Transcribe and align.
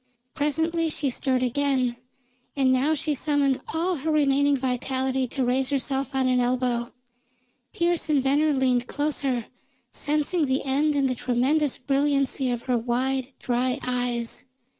Presently 0.33 0.89
she 0.89 1.11
stirred 1.11 1.43
again, 1.43 1.95
and 2.55 2.73
now 2.73 2.95
she 2.95 3.13
summoned 3.13 3.61
all 3.71 3.97
her 3.97 4.09
remaining 4.09 4.57
vitality 4.57 5.27
to 5.27 5.45
raise 5.45 5.69
herself 5.69 6.15
on 6.15 6.27
an 6.27 6.39
elbow. 6.39 6.91
Pearse 7.71 8.09
and 8.09 8.19
Venner 8.23 8.51
leaned 8.51 8.87
closer, 8.87 9.45
sensing 9.91 10.47
the 10.47 10.63
end 10.63 10.95
in 10.95 11.05
the 11.05 11.13
tremendous 11.13 11.77
brilliancy 11.77 12.49
of 12.49 12.63
her 12.63 12.79
wide, 12.79 13.31
dry 13.37 13.77
eyes. 13.83 14.45